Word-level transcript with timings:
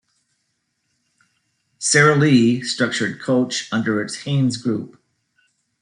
Sara 1.77 2.15
Lee 2.15 2.63
structured 2.63 3.21
Coach 3.21 3.69
under 3.71 4.01
its 4.01 4.21
Hanes 4.23 4.57
Group. 4.57 4.99